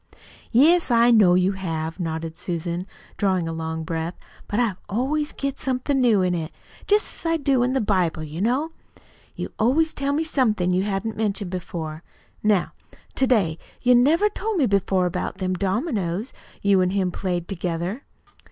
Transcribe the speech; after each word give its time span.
"Yes, 0.51 0.89
I 0.89 1.11
know 1.11 1.35
you 1.35 1.51
have," 1.51 1.99
nodded 1.99 2.35
Susan, 2.35 2.87
drawing 3.17 3.47
a 3.47 3.53
long 3.53 3.83
breath; 3.83 4.15
"but 4.47 4.59
I 4.59 4.73
always 4.89 5.31
get 5.31 5.59
somethin' 5.59 6.01
new 6.01 6.23
in 6.23 6.33
it, 6.33 6.51
just 6.87 7.13
as 7.23 7.31
I 7.31 7.37
do 7.37 7.61
in 7.61 7.73
the 7.73 7.81
Bible, 7.81 8.23
you 8.23 8.41
know. 8.41 8.71
You 9.35 9.51
always 9.59 9.93
tell 9.93 10.11
me 10.13 10.23
somethin' 10.23 10.73
you 10.73 10.81
hadn't 10.81 11.17
mentioned 11.17 11.51
before. 11.51 12.01
Now, 12.41 12.71
to 13.13 13.27
day 13.27 13.59
you 13.83 13.93
never 13.93 14.27
told 14.27 14.57
me 14.57 14.65
before 14.65 15.05
about 15.05 15.37
them 15.37 15.53
dominoes 15.53 16.33
you 16.63 16.81
an' 16.81 16.89
him 16.89 17.11
played 17.11 17.47
together." 17.47 18.01